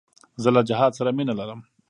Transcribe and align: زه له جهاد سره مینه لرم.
زه 0.43 0.49
له 0.55 0.61
جهاد 0.69 0.91
سره 0.99 1.09
مینه 1.17 1.33
لرم. 1.39 1.59